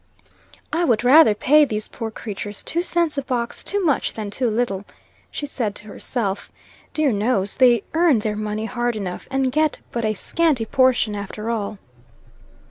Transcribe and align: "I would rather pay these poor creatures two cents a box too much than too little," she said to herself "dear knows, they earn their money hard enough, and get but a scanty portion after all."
"I 0.73 0.83
would 0.83 1.03
rather 1.03 1.35
pay 1.35 1.63
these 1.63 1.87
poor 1.87 2.09
creatures 2.09 2.63
two 2.63 2.81
cents 2.81 3.19
a 3.19 3.21
box 3.21 3.63
too 3.63 3.85
much 3.85 4.13
than 4.15 4.31
too 4.31 4.49
little," 4.49 4.83
she 5.29 5.45
said 5.45 5.75
to 5.75 5.85
herself 5.85 6.51
"dear 6.91 7.11
knows, 7.11 7.57
they 7.57 7.83
earn 7.93 8.17
their 8.17 8.35
money 8.35 8.65
hard 8.65 8.95
enough, 8.95 9.27
and 9.29 9.51
get 9.51 9.77
but 9.91 10.03
a 10.03 10.15
scanty 10.15 10.65
portion 10.65 11.15
after 11.15 11.51
all." 11.51 11.77